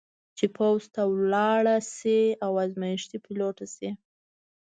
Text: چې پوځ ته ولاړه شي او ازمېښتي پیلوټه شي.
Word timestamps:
چې 0.37 0.45
پوځ 0.55 0.81
ته 0.93 1.01
ولاړه 1.13 1.77
شي 1.95 2.21
او 2.45 2.51
ازمېښتي 2.63 3.17
پیلوټه 3.25 3.65
شي. 3.75 3.89